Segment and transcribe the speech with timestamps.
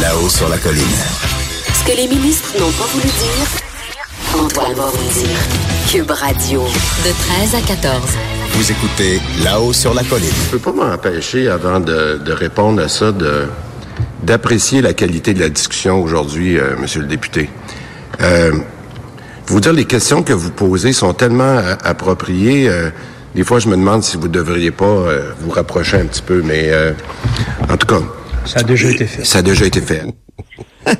[0.00, 0.82] Là-haut sur la colline.
[1.74, 5.38] Ce que les ministres n'ont pas voulu dire, Antoine va vous dire.
[5.90, 7.10] Cube Radio, de
[7.50, 8.00] 13 à 14.
[8.52, 10.30] Vous écoutez Là-haut sur la colline.
[10.52, 13.46] Je peux pas m'empêcher, avant de, de répondre à ça, de
[14.22, 17.48] d'apprécier la qualité de la discussion aujourd'hui, euh, Monsieur le député.
[18.20, 18.52] Euh,
[19.46, 22.68] vous dire, les questions que vous posez sont tellement euh, appropriées.
[22.68, 22.90] euh,
[23.34, 26.42] des fois, je me demande si vous devriez pas euh, vous rapprocher un petit peu,
[26.44, 26.92] mais euh,
[27.70, 28.00] en tout cas,
[28.44, 29.24] Ça a déjà été fait.
[29.24, 30.02] ça a déjà été fait.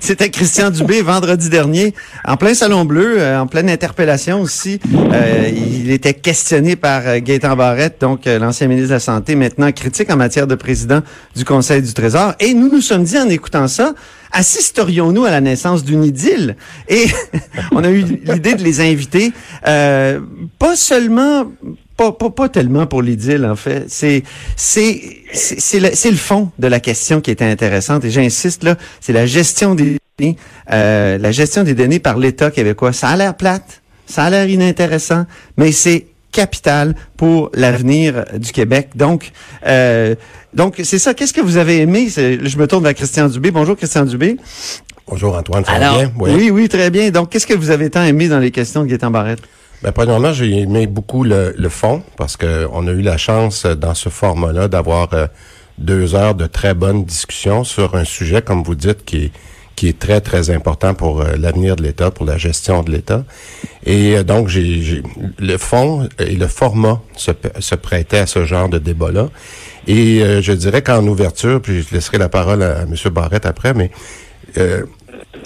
[0.00, 1.94] C'était Christian Dubé vendredi dernier,
[2.24, 4.80] en plein Salon Bleu, euh, en pleine interpellation aussi.
[4.94, 9.34] Euh, il était questionné par euh, Gaétan Barrette, donc euh, l'ancien ministre de la Santé,
[9.34, 11.00] maintenant critique en matière de président
[11.34, 12.34] du Conseil du Trésor.
[12.40, 13.94] Et nous nous sommes dit en écoutant ça,
[14.32, 16.56] assisterions-nous à la naissance d'une idylle?
[16.88, 17.06] Et
[17.72, 19.32] on a eu l'idée de les inviter,
[19.66, 20.20] euh,
[20.58, 21.46] pas seulement
[21.98, 23.84] pas, pas, pas tellement pour l'idylle, en fait.
[23.88, 24.22] C'est,
[24.56, 28.04] c'est, c'est, c'est le, c'est le fond de la question qui était intéressante.
[28.06, 30.36] Et j'insiste là, c'est la gestion des données,
[30.72, 32.92] euh, la gestion des données par l'État québécois.
[32.94, 38.90] Ça a l'air plate, ça a l'air inintéressant, mais c'est capital pour l'avenir du Québec.
[38.94, 39.32] Donc,
[39.66, 40.14] euh,
[40.54, 41.14] donc c'est ça.
[41.14, 42.08] Qu'est-ce que vous avez aimé?
[42.10, 43.50] C'est- Je me tourne vers Christian Dubé.
[43.50, 44.36] Bonjour, Christian Dubé.
[45.08, 46.12] Bonjour Antoine, ça va Alors, bien?
[46.18, 46.50] oui.
[46.50, 47.10] oui, très bien.
[47.10, 49.40] Donc, qu'est-ce que vous avez tant aimé dans les questions de Gaétan Barrette?
[49.82, 53.64] Ben, premièrement, j'ai aimé beaucoup le, le fond parce que on a eu la chance
[53.64, 55.26] euh, dans ce format-là d'avoir euh,
[55.78, 59.32] deux heures de très bonnes discussions sur un sujet, comme vous dites, qui est
[59.76, 63.24] qui est très très important pour euh, l'avenir de l'État, pour la gestion de l'État.
[63.86, 65.02] Et euh, donc j'ai-
[65.38, 67.30] le fond et le format se,
[67.60, 69.28] se prêtaient à ce genre de débat-là.
[69.86, 72.94] Et euh, je dirais qu'en ouverture, puis je laisserai la parole à, à M.
[73.12, 73.92] Barrette après, mais
[74.56, 74.82] euh,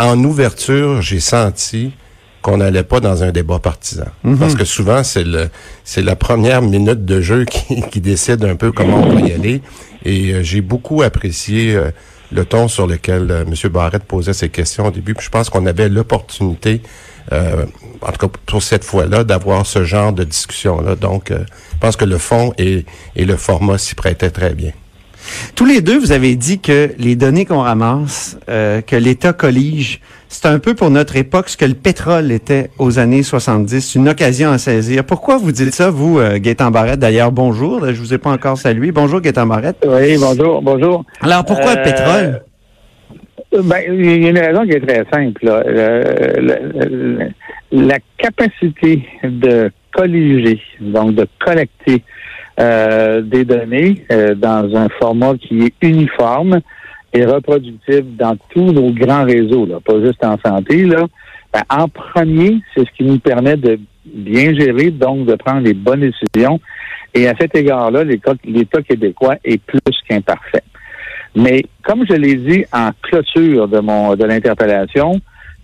[0.01, 1.93] en ouverture, j'ai senti
[2.43, 4.07] qu'on n'allait pas dans un débat partisan.
[4.39, 5.49] Parce que souvent, c'est le
[5.85, 9.33] c'est la première minute de jeu qui, qui décide un peu comment on va y
[9.33, 9.63] aller.
[10.05, 11.91] Et euh, j'ai beaucoup apprécié euh,
[12.33, 13.71] le ton sur lequel euh, M.
[13.71, 15.15] Barrette posait ses questions au début.
[15.15, 16.83] Puis je pense qu'on avait l'opportunité,
[17.33, 17.67] euh,
[18.01, 20.97] en tout cas pour cette fois-là, d'avoir ce genre de discussion-là.
[20.97, 22.85] Donc, euh, je pense que le fond et,
[23.17, 24.73] et le format s'y prêtaient très bien.
[25.55, 30.01] Tous les deux, vous avez dit que les données qu'on ramasse, euh, que l'État collige,
[30.29, 34.09] c'est un peu pour notre époque ce que le pétrole était aux années 70, une
[34.09, 35.05] occasion à saisir.
[35.05, 37.01] Pourquoi vous dites ça, vous, euh, Gaétan Barrette?
[37.01, 37.87] D'ailleurs, bonjour.
[37.87, 38.93] Je vous ai pas encore salué.
[38.93, 39.77] Bonjour, Gaétan Barrette.
[39.87, 41.05] Oui, bonjour, bonjour.
[41.21, 42.43] Alors, pourquoi le Euh, pétrole?
[43.65, 45.45] Ben, il y a une raison qui est très simple.
[45.45, 45.63] là.
[45.67, 47.29] Le- le- le-
[47.71, 52.03] la capacité de colliger, donc de collecter
[52.61, 56.61] euh, des données euh, dans un format qui est uniforme
[57.13, 61.07] et reproductible dans tous nos grands réseaux, là, pas juste en santé, là.
[61.53, 65.75] Ben, en premier, c'est ce qui nous permet de bien gérer, donc de prendre les
[65.75, 66.61] bonnes décisions.
[67.15, 70.63] Et à cet égard-là, l'État québécois est plus qu'imparfait.
[71.35, 75.21] Mais comme je l'ai dit en clôture de mon de l'interpellation,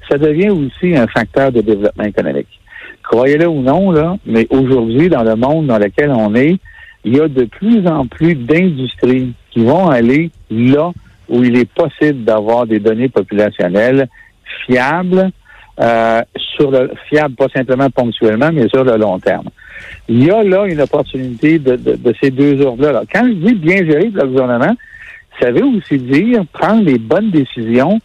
[0.09, 2.61] ça devient aussi un facteur de développement économique.
[3.03, 6.59] Croyez-le ou non, là, mais aujourd'hui, dans le monde dans lequel on est,
[7.05, 10.91] il y a de plus en plus d'industries qui vont aller là
[11.29, 14.09] où il est possible d'avoir des données populationnelles
[14.65, 15.31] fiables,
[15.81, 16.23] euh,
[16.57, 16.91] sur le
[17.37, 19.49] pas simplement ponctuellement, mais sur le long terme.
[20.09, 22.93] Il y a là une opportunité de, de, de ces deux ordres-là.
[22.93, 23.03] là.
[23.13, 24.75] Quand je dis bien gérer le gouvernement,
[25.41, 28.01] ça veut aussi dire prendre les bonnes décisions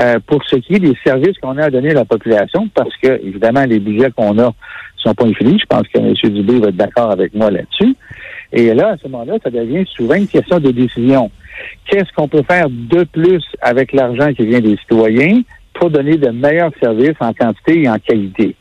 [0.00, 2.96] euh, pour ce qui est des services qu'on a à donner à la population, parce
[2.96, 4.54] que, évidemment, les budgets qu'on a
[4.96, 5.58] sont pas infinis.
[5.60, 6.14] Je pense que M.
[6.32, 7.94] Dubé va être d'accord avec moi là-dessus.
[8.52, 11.30] Et là, à ce moment-là, ça devient souvent une question de décision.
[11.86, 15.42] Qu'est-ce qu'on peut faire de plus avec l'argent qui vient des citoyens
[15.74, 18.54] pour donner de meilleurs services en quantité et en qualité?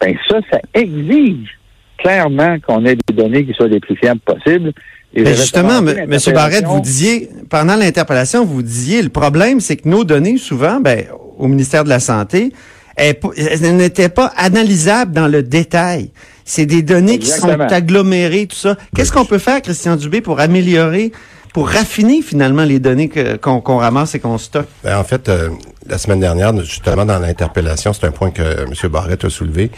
[0.00, 1.58] Ben ça, ça exige
[1.98, 4.72] clairement qu'on ait des données qui soient les plus fiables possibles.
[5.14, 6.18] Et j'avais justement, M.
[6.34, 11.04] Barrette, vous disiez, pendant l'interpellation, vous disiez, le problème, c'est que nos données, souvent, ben,
[11.38, 12.52] au ministère de la Santé,
[12.96, 16.10] elles, elles n'étaient pas analysables dans le détail.
[16.44, 18.76] C'est des données qui sont agglomérées, tout ça.
[18.94, 21.10] Qu'est-ce qu'on peut faire, Christian Dubé, pour améliorer,
[21.52, 24.66] pour raffiner finalement les données que- qu'on qu'on ramasse et qu'on stocke?
[24.82, 25.50] Ben, en fait, euh,
[25.86, 28.90] la semaine dernière, justement, dans l'interpellation, c'est un point que euh, M.
[28.90, 29.70] Barrett a soulevé.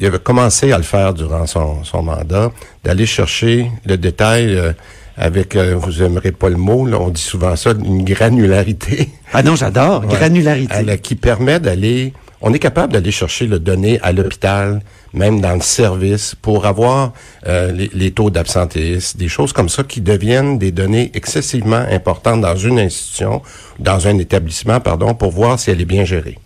[0.00, 2.50] Il avait commencé à le faire durant son, son mandat,
[2.82, 4.72] d'aller chercher le détail euh,
[5.16, 9.10] avec, euh, vous aimerez pas le mot, là, on dit souvent ça, une granularité.
[9.32, 10.02] Ah non, j'adore.
[10.08, 10.16] Ouais.
[10.16, 10.74] Granularité.
[10.76, 14.82] Elle, qui permet d'aller, on est capable d'aller chercher le donné à l'hôpital,
[15.12, 17.12] même dans le service, pour avoir
[17.46, 22.56] euh, les, taux d'absentéisme, des choses comme ça qui deviennent des données excessivement importantes dans
[22.56, 23.42] une institution,
[23.78, 26.38] dans un établissement, pardon, pour voir si elle est bien gérée.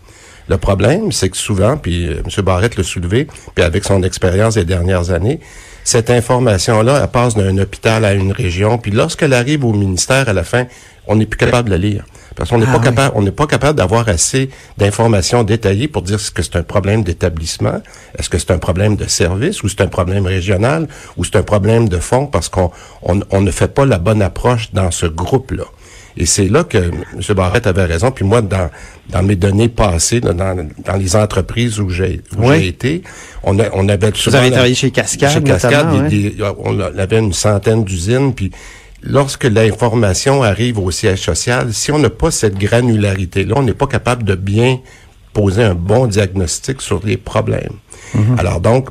[0.48, 2.44] Le problème, c'est que souvent, puis euh, M.
[2.44, 5.40] Barrett l'a soulevé, puis avec son expérience des dernières années,
[5.84, 10.32] cette information-là, elle passe d'un hôpital à une région, puis lorsqu'elle arrive au ministère à
[10.32, 10.66] la fin,
[11.06, 12.04] on n'est plus capable de la lire.
[12.38, 12.84] Parce qu'on n'est Ah pas oui.
[12.84, 14.48] capable, on n'est pas capable d'avoir assez
[14.78, 17.82] d'informations détaillées pour dire est-ce que c'est un problème d'établissement,
[18.16, 20.86] est-ce que c'est un problème de service, ou c'est un problème régional,
[21.16, 22.70] ou c'est un problème de fond, parce qu'on
[23.02, 25.64] on, on ne fait pas la bonne approche dans ce groupe-là.
[26.20, 26.92] Et c'est là que M.
[27.36, 28.10] Barrett avait raison.
[28.10, 28.70] Puis moi, dans,
[29.10, 32.60] dans mes données passées, là, dans, dans les entreprises où j'ai où Oui.
[32.62, 33.02] j'ai été,
[33.44, 34.38] on, a, on avait souvent...
[34.38, 35.86] avez travaillé chez Cascade, Chez Cascade,
[36.64, 38.34] on avait une centaine d'usines.
[38.34, 38.50] Puis
[39.02, 43.86] lorsque l'information arrive au siège social, si on n'a pas cette granularité-là, on n'est pas
[43.86, 44.80] capable de bien
[45.32, 47.74] poser un bon diagnostic sur les problèmes.
[48.14, 48.38] Mm-hmm.
[48.38, 48.90] Alors donc,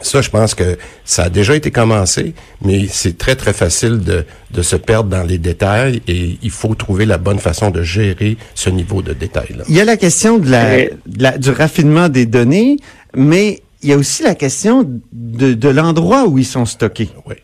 [0.00, 2.34] ça, je pense que ça a déjà été commencé,
[2.64, 6.74] mais c'est très, très facile de, de se perdre dans les détails et il faut
[6.76, 9.64] trouver la bonne façon de gérer ce niveau de détail-là.
[9.68, 12.76] Il y a la question de la, de la- du raffinement des données,
[13.16, 17.10] mais il y a aussi la question de, de l'endroit où ils sont stockés.
[17.26, 17.34] Oui.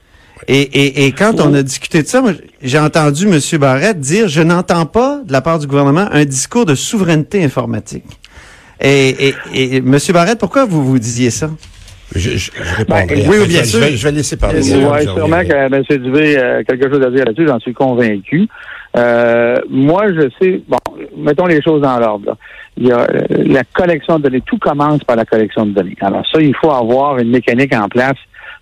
[0.47, 2.23] Et, et, et quand on a discuté de ça,
[2.63, 3.39] j'ai entendu M.
[3.59, 8.05] Barrett dire, je n'entends pas de la part du gouvernement un discours de souveraineté informatique.
[8.81, 9.97] Et, et, et M.
[10.13, 11.51] Barrett, pourquoi vous vous disiez ça?
[12.15, 13.07] Je, je, je répondrai.
[13.07, 13.81] Ben, oui, bien je, sûr.
[13.81, 14.61] Je vais, je vais laisser parler.
[14.61, 15.83] Oui, sûrement que M.
[16.03, 18.47] Dubé a quelque chose à dire là-dessus, j'en suis convaincu.
[18.97, 20.79] Euh, moi, je sais, bon,
[21.17, 22.37] mettons les choses dans l'ordre.
[22.77, 24.43] Il y a euh, la collection de données.
[24.43, 25.97] Tout commence par la collection de données.
[26.01, 28.19] Alors ça, il faut avoir une mécanique en place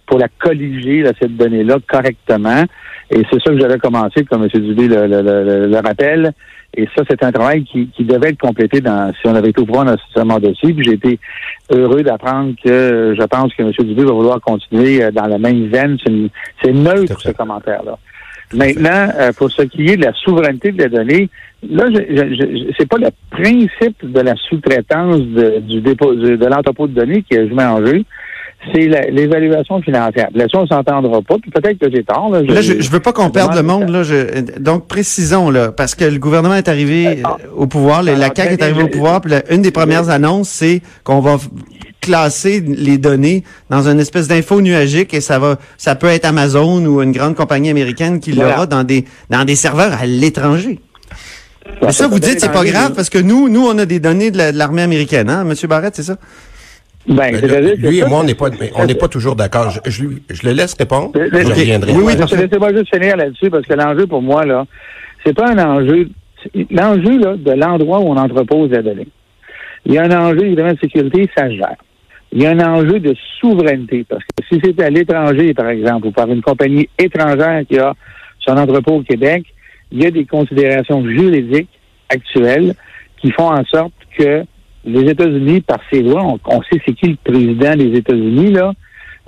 [0.06, 2.64] pour la colliger, là, cette donnée-là, correctement.
[3.10, 4.48] Et c'est ça que j'avais commencé, comme M.
[4.48, 6.32] Dubé le, le, le, le rappelle.
[6.74, 9.60] Et ça, c'est un travail qui, qui devait être complété dans, si on avait été
[9.60, 10.72] au pouvoir dans ce dossier.
[10.72, 11.18] Puis j'ai été
[11.70, 13.72] heureux d'apprendre que je pense que M.
[13.78, 15.98] Dubé va vouloir continuer euh, dans la même veine.
[16.02, 17.98] C'est Tout neutre, ce commentaire-là.
[18.54, 21.28] Maintenant, euh, pour ce qui est de la souveraineté de la donnée,
[21.70, 26.36] là, je, je, je- c'est pas le principe de la sous-traitance de, du dépôt de,
[26.36, 28.02] de l'entrepôt de données qui est mets en jeu,
[28.72, 30.28] c'est l'évaluation financière.
[30.34, 31.36] Là-dessus, on s'entendra pas.
[31.40, 32.30] Puis peut-être que j'ai tort.
[32.30, 33.88] Là, Là, je, je veux pas qu'on perde le monde.
[33.88, 37.36] Là, je, donc, précisons, là, parce que le gouvernement est arrivé Ah.
[37.56, 40.80] au pouvoir, la CAQ est arrivée au pouvoir, puis la- une des premières annonces, c'est
[41.04, 41.38] qu'on va
[42.00, 46.84] classer les données dans une espèce d'info nuagique et ça va, ça peut être Amazon
[46.84, 48.50] ou une grande compagnie américaine qui Voilà.
[48.50, 50.80] l'aura dans des, dans des serveurs à l'étranger.
[51.64, 54.00] Ben, Mais ça, vous dites, c'est pas grave parce que nous, nous, on a des
[54.00, 56.16] données de la- de l'armée américaine, hein, Monsieur Barrett, c'est ça?
[57.06, 59.70] Ben, Ben, lui et moi, on n'est pas, on n'est pas toujours d'accord.
[59.70, 61.10] Je, je, lui- je le laisse répondre.
[61.14, 61.54] Mais- je ok.
[61.56, 61.92] reviendrai.
[61.92, 64.64] Oui, oui, Laissez- Laissez-moi juste finir là-dessus parce que l'enjeu pour moi, là,
[65.26, 66.08] c'est pas un enjeu.
[66.70, 69.08] L'enjeu là, de l'endroit où on entrepose la donnée.
[69.84, 71.76] Il y a un enjeu évidemment de sécurité, ça se gère.
[72.32, 76.06] Il y a un enjeu de souveraineté parce que si c'est à l'étranger, par exemple,
[76.06, 77.94] ou par une compagnie étrangère qui a
[78.38, 79.42] son entrepôt au Québec,
[79.90, 81.68] il y a des considérations juridiques
[82.08, 82.74] actuelles
[83.20, 84.44] qui font en sorte que
[84.84, 88.72] les États-Unis, par ses lois, on, on sait c'est qui le président des États-Unis, là.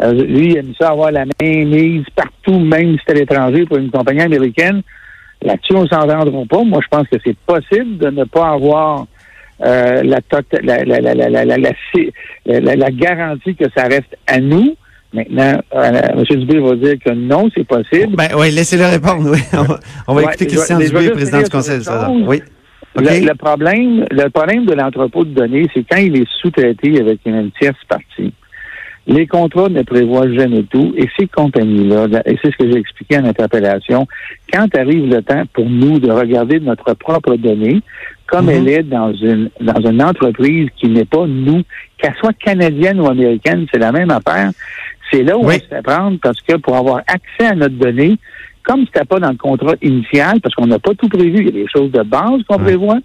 [0.03, 3.65] Euh, lui, il aime ça avoir la main mise partout, même si c'est à l'étranger
[3.65, 4.83] pour une compagnie américaine.
[5.43, 6.65] Là-dessus, on ne s'entendra pas.
[6.65, 9.07] Moi, je pense que c'est possible de ne pas avoir
[9.65, 10.19] euh, la,
[10.63, 14.75] la, la, la, garantie que ça reste à nous.
[15.13, 16.25] Maintenant, euh, M.
[16.41, 18.17] Dubé va dire que non, c'est possible.
[18.17, 19.39] Ben, oui, laissez-le répondre, oui.
[19.53, 21.81] On va, on va Ouais, écouter Christian Dubé, président du Conseil.
[22.27, 22.43] Oui.
[22.97, 27.21] Le, le problème, le problème de l'entrepôt de données, c'est quand il est sous-traité avec
[27.27, 28.33] une tierce partie.
[29.07, 30.95] Les contrats ne prévoient jamais tout.
[30.97, 34.07] Et ces compagnies-là, et c'est ce que j'ai expliqué en interpellation,
[34.51, 37.83] quand arrive le temps pour nous de regarder notre propre donnée,
[38.27, 38.51] comme Mhm.
[38.53, 41.63] elle est dans une dans une entreprise qui n'est pas nous,
[41.99, 44.53] qu'elle soit canadienne ou américaine, c'est la même affaire.
[45.11, 45.57] C'est là où Oui.
[45.57, 48.17] on se fait prendre parce que pour avoir accès à notre donnée,
[48.65, 51.49] comme c'était pas dans le contrat initial, parce qu'on n'a pas tout prévu, il y
[51.49, 52.65] a des choses de base qu'on Ouais.
[52.65, 52.99] prévoit,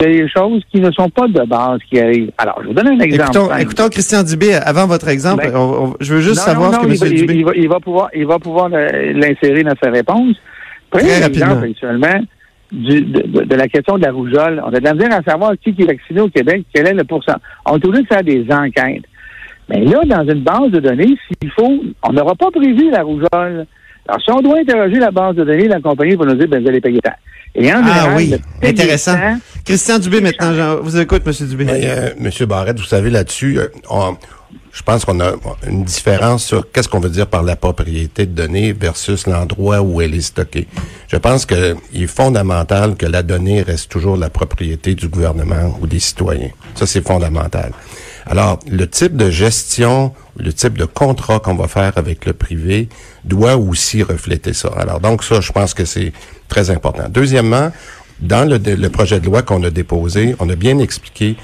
[0.00, 2.30] il y a des choses qui ne sont pas de base qui arrivent.
[2.38, 3.38] Alors, je vous donne un exemple.
[3.58, 6.78] Écoutons, Christian Dubé, avant votre exemple, Ben, on- on- je veux juste Non, savoir non,
[6.82, 7.12] non, ce que il va, M.
[7.14, 7.34] il- Dubé...
[7.34, 10.36] il va, il va pouvoir, il va pouvoir euh, l'insérer dans sa réponse.
[10.90, 11.60] Prenez Très rapidement.
[11.62, 12.20] actuellement
[12.70, 14.62] du, de, la question de la rougeole.
[14.64, 16.94] On a de la misère à savoir qui, qui est vacciné au Québec, quel est
[16.94, 17.40] le pourcentage.
[17.66, 19.04] On est obligé de faire des enquêtes.
[19.70, 23.66] Mais là, dans une base de données, s'il faut, on n'aura pas prévu la rougeole.
[24.08, 26.62] Alors, si on doit interroger la base de données, la compagnie va nous dire, ben,
[26.62, 27.12] vous allez payer tant.
[27.54, 29.16] Et en Ah général, oui, intéressant.
[29.64, 31.46] Christian Dubé, maintenant, Jean, vous écoute, M.
[31.46, 31.64] Dubé.
[31.64, 33.68] Mais, euh, Monsieur Barrette, vous savez là-dessus, euh,
[34.72, 35.32] je pense qu'on a
[35.66, 40.00] une différence sur qu'est-ce qu'on veut dire par la propriété de données versus l'endroit où
[40.00, 40.68] elle est stockée.
[41.08, 45.86] Je pense qu'il est fondamental que la donnée reste toujours la propriété du gouvernement ou
[45.86, 46.50] des citoyens.
[46.74, 47.72] Ça, c'est fondamental.
[48.28, 52.90] Alors, le type de gestion, le type de contrat qu'on va faire avec le privé
[53.24, 54.68] doit aussi refléter ça.
[54.76, 56.12] Alors, donc ça, je pense que c'est
[56.48, 57.04] très important.
[57.08, 57.72] Deuxièmement,
[58.20, 61.36] dans le, projet de loi qu'on a déposé, on a bien expliqué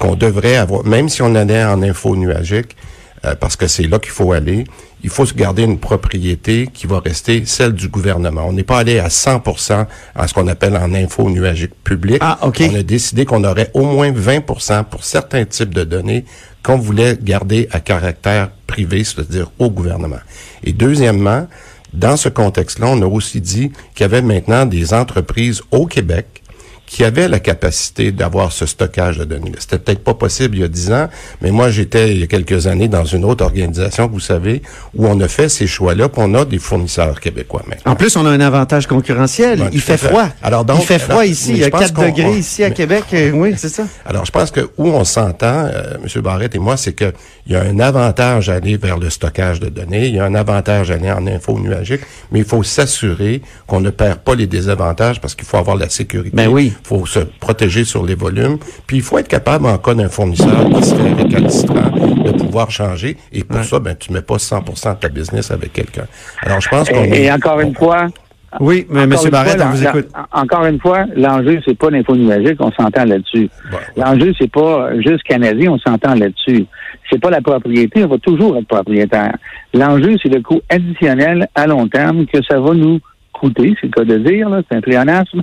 [0.00, 2.76] qu'on devrait avoir, même si on allait en info nuagique,
[3.24, 4.64] euh, parce que c'est là qu'il faut aller,
[5.04, 8.46] il faut se garder une propriété qui va rester celle du gouvernement.
[8.46, 12.18] On n'est pas allé à 100% à ce qu'on appelle en info nuagique public.
[12.20, 12.62] Ah, OK.
[12.70, 16.24] On a décidé qu'on aurait au moins 20% pour certains types de données
[16.62, 20.20] qu'on voulait garder à caractère privé, c'est-à-dire au gouvernement.
[20.64, 21.48] Et deuxièmement,
[21.92, 26.41] dans ce contexte-là, on a aussi dit qu'il y avait maintenant des entreprises au Québec
[26.92, 29.52] qui avaient la capacité d'avoir ce stockage de données.
[29.58, 31.08] C'était peut-être pas possible il y a dix ans,
[31.40, 34.60] mais moi j'étais il y a quelques années dans une autre organisation que vous savez
[34.94, 37.92] où on a fait ces choix-là, puis on a des fournisseurs québécois maintenant.
[37.92, 39.70] En plus, on a un avantage concurrentiel.
[39.72, 40.28] Il fait froid.
[40.42, 41.52] Alors donc, il fait froid alors, ici.
[41.52, 43.04] Il y a je pense 4 qu'on- degrés on- ici à mais- Québec.
[43.14, 43.84] Euh, Oui, c'est ça.
[44.04, 46.20] Alors, je pense que où on s'entend, euh, M.
[46.22, 47.14] Barrette et moi, c'est que
[47.46, 50.24] il y a un avantage à aller vers le stockage de données, il y a
[50.24, 54.34] un avantage à aller en info nuagique, mais il faut s'assurer qu'on ne perd pas
[54.34, 56.36] les désavantages parce qu'il faut avoir la sécurité.
[56.36, 56.74] Ben oui.
[56.84, 60.08] Il faut se protéger sur les volumes, puis il faut être capable, en cas d'un
[60.08, 63.16] fournisseur qui serait récalcitrant, de pouvoir changer.
[63.32, 66.06] Et pour ça, ben, tu mets pas 100% de ta business avec quelqu'un.
[66.42, 68.08] Alors, je pense qu'on Et, est- et encore une fois,
[68.60, 69.18] Oui, mais Encore M.
[69.24, 70.08] une Barrett, fois, on vous écoute.
[70.32, 73.48] Encore une fois, l'enjeu, c'est pas l'info nuagique, on s'entend là-dessus.
[73.70, 73.78] Bon.
[73.96, 76.66] L'enjeu, c'est pas juste canadien, on s'entend là-dessus.
[77.10, 79.34] C'est pas la propriété, on va toujours être propriétaire.
[79.72, 83.00] L'enjeu, c'est le coût additionnel à long terme que ça va nous
[83.32, 85.40] coûter, c'est le cas de dire, là, c'est un pléonasme,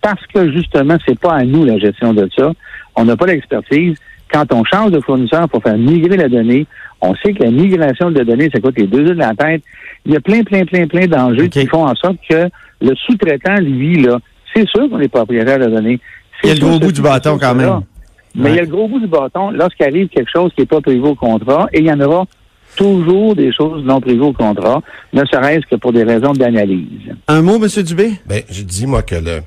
[0.00, 2.52] parce que justement, c'est pas à nous la gestion de ça.
[2.96, 3.96] On n'a pas l'expertise.
[4.32, 6.66] Quand on change de fournisseur pour faire migrer la donnée,
[7.00, 9.62] on sait que la migration de données, ça coûte les deux yeux de la tête.
[10.06, 12.48] Il y a plein, plein, plein, plein d'enjeux qui font en sorte que
[12.80, 14.18] le sous-traitant, lui, là,
[14.54, 15.98] c'est sûr qu'on est propriétaire de données.
[16.44, 17.80] Il y a C'est le gros bout du bâton quand même.
[18.34, 18.50] Mais Ouais.
[18.50, 21.00] il y a le gros bout du bâton lorsqu'arrive quelque chose qui n'est pas prévu
[21.02, 22.24] au contrat, et il y en aura
[22.76, 24.80] toujours des choses non prévues au contrat,
[25.12, 27.12] ne serait-ce que pour des raisons d'analyse.
[27.26, 27.82] Un mot, M.
[27.82, 28.12] Dubé?
[28.26, 29.40] Ben, je dis, moi, que le,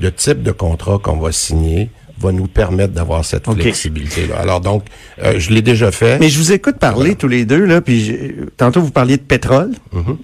[0.00, 3.60] le type de contrat qu'on va signer va nous permettre d'avoir cette OK.
[3.60, 4.36] flexibilité-là.
[4.38, 4.84] Alors, donc,
[5.22, 6.18] euh, je l'ai déjà fait.
[6.18, 9.70] Mais je vous écoute parler tous les deux, là, puis tantôt vous parliez de pétrole.
[9.92, 10.18] Mhm.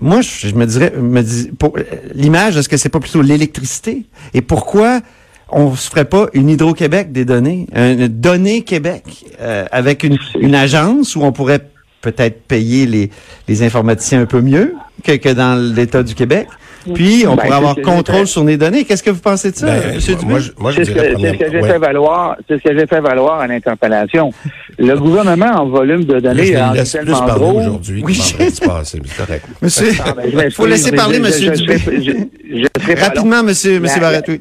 [0.00, 1.82] Moi, je, je me dirais, me dis, pour euh,
[2.14, 4.04] l'image, est-ce que c'est pas plutôt l'électricité?
[4.34, 5.00] Et pourquoi
[5.48, 9.04] on se ferait pas une Hydro-Québec des données, une Données Québec,
[9.40, 11.70] euh, avec une, une agence où on pourrait
[12.02, 13.10] peut-être payer les,
[13.48, 16.46] les informaticiens un peu mieux que, que dans l'État du Québec?
[16.94, 18.84] Puis, on Ben, pourrait avoir contrôle sur les données.
[18.84, 19.98] Qu'est-ce que vous pensez de ça, Ben, M.
[20.00, 20.24] Dubé?
[20.26, 21.78] moi, je, moi, je C'est ce que, dirais c'est ce que j'ai fait ouais.
[21.78, 22.36] valoir.
[22.48, 24.32] C'est ce que j'ai fait valoir à l'interpellation.
[24.78, 27.60] Le gouvernement en volume de Là, données je en les est plus tellement parler gros.
[27.60, 28.44] aujourd'hui Oui, je-
[28.84, 29.44] c'est correct.
[29.62, 31.32] Monsieur, Ah, ben, je faut laisser parler, je- M.
[31.32, 32.28] je- je Dubé.
[32.50, 33.00] je- je.
[33.04, 34.40] Rapidement, Monsieur, Monsieur La- Barrett, oui.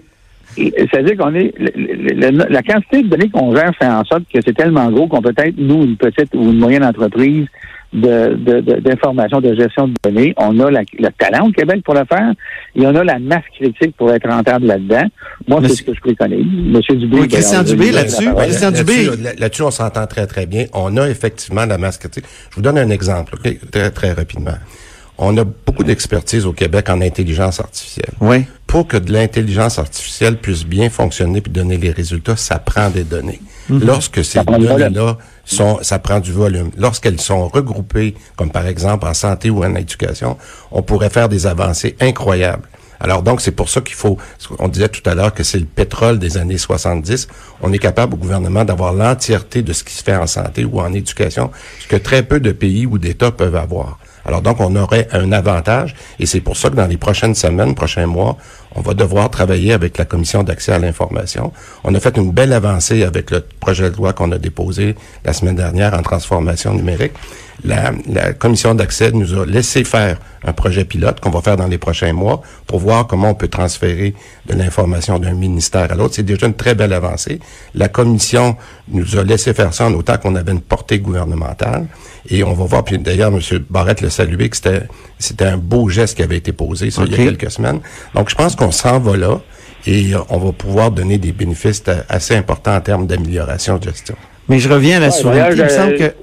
[0.57, 4.23] C'est-à-dire qu'on est le- le- le- la quantité de données qu'on gère fait en sorte
[4.33, 7.45] que c'est tellement gros qu'on peut être, nous, une petite ou une moyenne entreprise
[7.93, 10.33] de- de- de- d'information, de, gestion de données.
[10.37, 12.33] On a la- le talent au Québec pour le faire
[12.75, 15.03] et on a la masse critique pour être rentable là-dedans.
[15.47, 16.45] Moi, c'est ce que je préconise.
[16.45, 17.17] Monsieur Dubé.
[17.21, 18.43] Oui, Christian Dubé, là-dessus, parole.
[18.43, 19.23] Christian Là-dessus, Dubé.
[19.23, 20.65] là- Là-dessus, on s'entend très, très bien.
[20.73, 22.25] On a effectivement la masse critique.
[22.51, 24.55] Je vous donne un exemple, ok, très, très rapidement.
[25.19, 28.11] On a beaucoup d'expertise au Québec en intelligence artificielle.
[28.21, 28.45] Oui.
[28.67, 33.03] Pour que de l'intelligence artificielle puisse bien fonctionner puis donner les résultats, ça prend des
[33.03, 33.39] données.
[33.69, 36.71] Lorsque ces données-là sont, ça prend du volume.
[36.77, 40.37] Lorsqu'elles sont regroupées, comme par exemple en santé ou en éducation,
[40.71, 42.67] on pourrait faire des avancées incroyables.
[42.99, 44.17] Alors donc, c'est pour ça qu'il faut,
[44.59, 47.27] on disait tout à l'heure que c'est le pétrole des années 70.
[47.61, 50.79] On est capable au gouvernement d'avoir l'entièreté de ce qui se fait en santé ou
[50.79, 53.99] en éducation, ce que très peu de pays ou d'États peuvent avoir.
[54.25, 57.75] Alors donc, on aurait un avantage et c'est pour ça que dans les prochaines semaines,
[57.75, 58.37] prochains mois,
[58.77, 61.51] on va devoir travailler avec la Commission d'accès à l'information.
[61.83, 65.33] On a fait une belle avancée avec le projet de loi qu'on a déposé la
[65.33, 67.13] semaine dernière en transformation numérique.
[67.63, 71.67] La, la Commission d'accès nous a laissé faire un projet pilote qu'on va faire dans
[71.67, 74.13] les prochains mois pour voir comment on peut transférer
[74.45, 76.13] de l'information d'un ministère à l'autre.
[76.13, 77.39] C'est déjà une très belle avancée.
[77.73, 78.55] La Commission
[78.89, 81.87] nous a laissé faire ça en autant qu'on avait une portée gouvernementale.
[82.29, 83.39] Et on va voir, puis d'ailleurs, M.
[83.69, 84.83] Barrette l'a salué, que c'était,
[85.17, 87.79] c'était un beau geste qui avait été posé ça, il y a quelques semaines.
[88.13, 89.39] Donc, je pense qu'on s'en va là
[89.85, 94.15] et euh, on va pouvoir donner des bénéfices assez importants en termes d'amélioration de gestion.
[94.49, 95.57] Mais je reviens à la Ouais, souveraineté.
[95.57, 96.13] Il me semble que,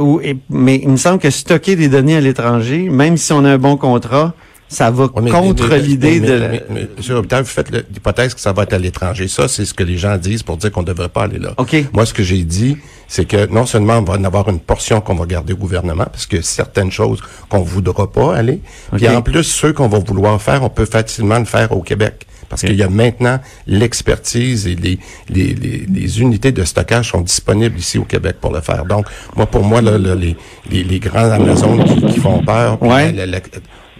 [0.00, 3.44] ou- et- mais il me semble que stocker des données à l'étranger, même si on
[3.44, 4.34] a un bon contrat,
[4.68, 6.38] ça va mais- contre l'idée de...
[6.38, 9.28] mais- mais- Monsieur Robitaille, vous faites l'hypothèse que ça va être à l'étranger.
[9.28, 11.54] Ça, c'est ce que les gens disent pour dire qu'on ne devrait pas aller là.
[11.58, 11.76] OK.
[11.92, 15.00] Moi, ce que j'ai dit, c'est que non seulement on va en avoir une portion
[15.00, 18.60] qu'on va garder au gouvernement, parce que certaines choses qu'on voudra pas aller,
[18.96, 19.14] puis OK.
[19.14, 22.26] en plus, ceux qu'on va vouloir faire, on peut facilement le faire au Québec.
[22.48, 27.20] Parce qu'il y a maintenant l'expertise et les, les, les, les unités de stockage sont
[27.20, 28.84] disponibles ici au Québec pour le faire.
[28.84, 29.06] Donc,
[29.36, 30.36] moi, pour moi, là, là, les,
[30.70, 33.12] les, les grands Amazon qui, qui font peur, puis Ouais.
[33.12, 33.40] la- la- la-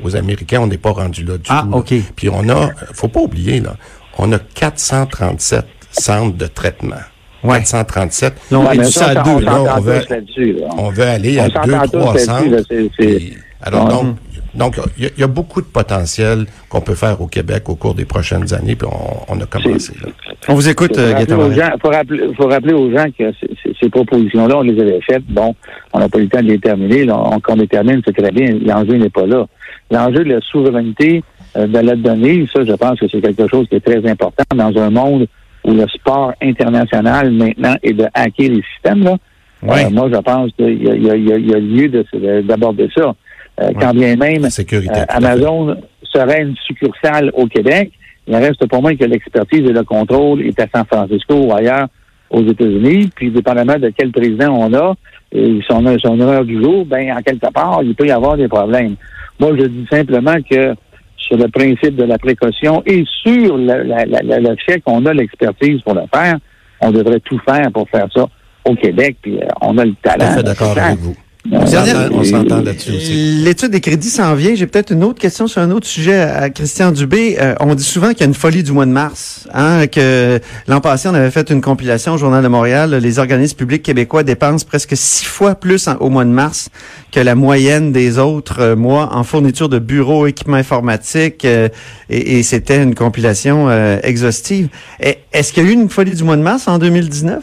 [0.02, 1.84] aux Américains, on n'est pas rendu là du Ah, tout.
[2.16, 3.76] Puis on a, faut pas oublier, là,
[4.18, 6.96] on a 437 centres de traitement.
[7.42, 7.58] Ouais.
[7.58, 8.34] 437.
[8.50, 9.44] Là, on Ouais, mais ça à on deux.
[9.44, 10.66] là, on veut- là-dessus, là.
[10.78, 12.50] On veut aller On à s'entend deux, tous trois là-dessus, centres.
[12.50, 13.90] là, c'est- c'est- Puis, alors, Ouais.
[13.90, 14.16] donc,
[14.56, 17.68] donc, il y, a- il y a beaucoup de potentiel qu'on peut faire au Québec
[17.68, 19.92] au cours des prochaines années, puis on, on a commencé.
[20.02, 20.11] Là.
[20.49, 23.06] On vous écoute, Il faut euh, rappeler Gaëtan gens- faut rappeler, faut rappeler aux gens
[23.18, 25.25] que c- c- ces propositions-là, on les avait faites.
[25.28, 25.54] Bon,
[25.92, 27.04] on n'a pas eu le temps de les terminer.
[27.04, 28.56] Là, on, qu'on les termine, c'est très bien.
[28.64, 29.46] L'enjeu n'est pas là.
[29.90, 31.23] L'enjeu de la souveraineté
[31.56, 34.44] euh, de la donnée, ça, je pense que c'est quelque chose qui est très important
[34.54, 35.26] dans un monde
[35.64, 39.02] où le sport international maintenant est de hacker les systèmes.
[39.04, 39.16] Là.
[39.62, 39.87] Ouais.
[39.87, 42.04] Euh, moi, je pense qu'il y a, il y a- il y il lieu de-
[42.12, 43.14] de- d'aborder ça.
[43.61, 44.92] Euh, Quand bien même sécurité.
[45.00, 45.04] euh.
[45.08, 47.92] Amazon serait une succursale au Québec.
[48.26, 51.87] Il reste pour moi que l'expertise et le contrôle est à San Francisco ou ailleurs
[52.30, 53.11] aux États-Unis.
[53.14, 54.94] Puis, dépendamment de quel président on a,
[55.32, 58.49] et son, son heure du jour, ben en quelque part, il peut y avoir des
[58.49, 58.96] problèmes.
[59.38, 60.75] Moi, je dis simplement que
[61.16, 65.04] sur le principe de la précaution et sur le, la- la- la- le fait qu'on
[65.06, 66.37] a l'expertise pour le faire,
[66.80, 68.26] on devrait tout faire pour faire ça
[68.64, 69.16] au Québec.
[69.23, 70.32] Puis, euh, on a le Tout à talent.
[70.32, 71.16] fait d'accord avec vous.
[71.52, 73.12] Euh, On s'entend- là-dessus aussi.
[73.44, 74.54] L'étude des crédits s'en vient.
[74.54, 77.36] J'ai peut-être une autre question sur un autre sujet à Christian Dubé.
[77.38, 79.46] Euh, on dit souvent qu'il y a une folie du mois de mars.
[79.52, 82.94] Hein, que l'an passé, on avait fait une compilation au Journal de Montréal.
[82.94, 86.70] Les organismes publics québécois dépensent presque six fois plus en- au mois de mars
[87.12, 91.44] que la moyenne des autres euh, mois en fourniture de bureaux, équipements informatiques.
[91.44, 91.68] euh,
[92.08, 94.68] et et c'était une compilation euh, exhaustive.
[94.98, 97.42] Est-ce qu'il y a eu une folie du mois de mars en 2019?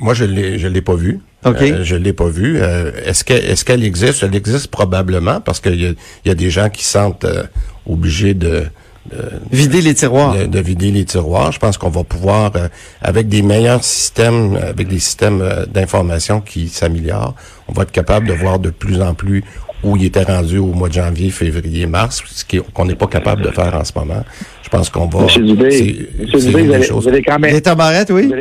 [0.00, 1.20] Moi, je l'ai, je l'ai pas vu.
[1.44, 1.56] OK.
[1.62, 2.60] Euh, je l'ai pas vu.
[2.60, 4.22] Euh, est-ce qu'elle, est-ce qu'elle existe?
[4.22, 5.90] Elle existe probablement parce qu'il y a,
[6.24, 7.42] il y a des gens qui se sentent euh,
[7.86, 8.64] obligés de,
[9.10, 9.18] de,
[9.50, 10.36] Vider les tiroirs.
[10.36, 11.50] de, de vider les tiroirs.
[11.52, 12.68] Je pense qu'on va pouvoir, euh,
[13.00, 17.34] avec des meilleurs systèmes, euh, avec des systèmes euh, d'information qui s'améliorent,
[17.68, 19.42] on va être capable de voir de plus en plus
[19.82, 23.08] où il était rendu au mois de janvier, février, mars, ce qui- qu'on n'est pas
[23.08, 24.22] capable de faire en ce moment.
[24.62, 25.22] Je pense qu'on va.
[25.22, 28.28] Monsieur Dubé, c'est- Monsieur c'est Dubé, vous choses- vous quand même Barrette, oui?
[28.28, 28.34] Vous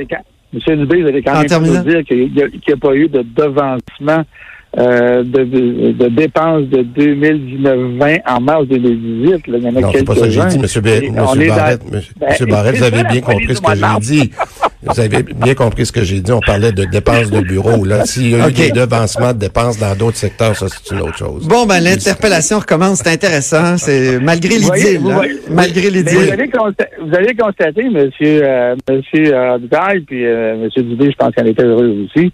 [0.54, 1.82] Monsieur Dubé, vous allez quand En même terminant.
[1.84, 4.24] dire qu'il n'y a, a pas eu de devancement
[4.80, 9.48] euh, de, de, de dépenses de 2019-20 en mars 2018.
[9.48, 9.58] Là.
[9.58, 10.58] Il y en a Non, c'est pas ça que j'ai dit,
[11.12, 11.82] dans- Barrette.
[11.92, 12.14] Monsieur,
[12.46, 14.32] Ben, Barrette, vous avez bien compris ce que j'ai dit.
[14.84, 16.32] Vous avez bien compris ce que j'ai dit.
[16.32, 17.84] On parlait de dépenses de bureau.
[17.86, 21.02] Là, s'il y a eu des devancements de dépenses dans d'autres secteurs, ça, c'est une
[21.02, 21.48] autre chose.
[21.48, 23.00] Bon, ben l'interpellation recommence.
[23.04, 23.78] C'est intéressant.
[23.78, 25.00] C'est malgré Vous voyez, l'idylle.
[25.02, 25.22] vous hein.
[25.50, 26.32] Malgré vous l'idylle.
[26.32, 29.58] allez, consta- vous allez constater, Monsieur, euh, Monsieur euh,
[30.08, 32.32] puis euh, Monsieur Dubé, je pense qu'il en était heureux aussi,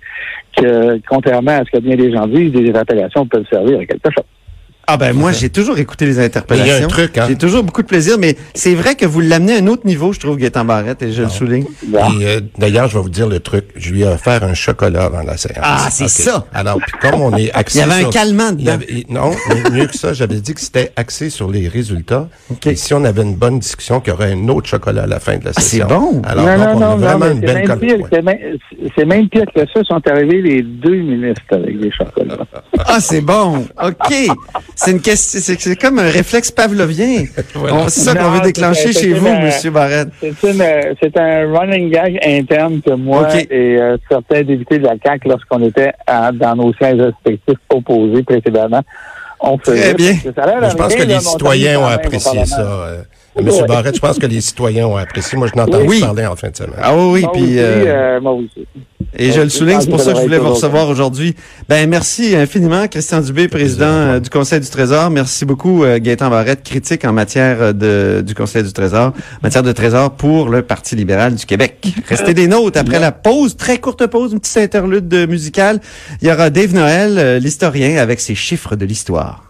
[0.58, 4.10] que contrairement à ce que bien des gens disent, des appellations peuvent servir à quelque
[4.12, 4.26] chose.
[4.90, 6.86] Ah ben moi, j'ai toujours écouté les Mais il y a interpellations.
[6.86, 7.26] un truc, hein.
[7.28, 10.14] J'ai toujours beaucoup de plaisir, mais c'est vrai que vous l'amenez à un autre niveau,
[10.14, 11.66] je trouve, Gaëtan Barrette, et je le souligne.
[11.94, 11.96] Et
[12.26, 13.66] euh, d'ailleurs, je vais vous dire le truc.
[13.76, 15.58] Je lui ai offert un chocolat avant la séance.
[15.62, 16.46] Ah, c'est ça.
[16.54, 18.72] Alors, puis comme on est axé Il y avait un sur- calmant dedans.
[18.72, 22.30] avait- non, mais mieux que ça, j'avais dit que c'était axé sur les résultats.
[22.50, 22.68] OK.
[22.68, 25.20] Et si on avait une bonne discussion, qu'il y aurait un autre chocolat à la
[25.20, 25.88] fin de la Ah, c'est session.
[25.90, 26.22] bon.
[26.26, 28.38] Alors, non, donc, non, on a vraiment une c'est belle c'est même,
[28.98, 29.84] c'est même pire que ça.
[29.84, 32.46] Sont arrivés les deux ministres avec des chocolats.
[32.86, 33.66] Ah, c'est bon.
[33.84, 34.14] OK.
[34.80, 37.24] C'est une question, c'est c'est comme un réflexe pavlovien.
[37.88, 40.10] C'est ça qu'on veut déclencher c'est- chez c'est vous, Barrette.
[40.22, 44.84] C'est une, euh, c'est un running gag interne que moi et euh, certains députés de
[44.86, 48.82] la CAQ, lorsqu'on était à- dans nos sièges respectifs opposés précédemment,
[49.40, 49.82] on faisait.
[49.82, 50.12] Très bien.
[50.14, 52.62] Parce que ça a l'air Je pense que les citoyens ont apprécié ça.
[52.62, 53.02] Euh,
[53.44, 53.68] Monsieur Ouais.
[53.68, 55.38] Barrette, je pense que les citoyens ont apprécié.
[55.38, 56.00] Moi, je n'entends Oui.
[56.00, 56.74] pas parler en fin de semaine.
[56.82, 57.86] Ah oui, Moi puis aussi, euh,
[58.18, 58.68] euh, moi aussi.
[59.18, 61.36] et je le souligne, c'est pour ça que je voulais vous recevoir aujourd'hui.
[61.70, 65.10] Ben merci infiniment, Christian Dubé, président euh, du Conseil du Trésor.
[65.10, 69.72] Merci beaucoup, euh, Gaëtan Barrette, critique en matière de, du Conseil du Trésor, matière de
[69.72, 71.86] Trésor pour le Parti libéral du Québec.
[72.08, 75.80] Restez des nôtres après la pause, très courte pause, une petite interlude musicale.
[76.22, 79.44] Il y aura Dave Noël, l'historien, avec ses chiffres de l'histoire.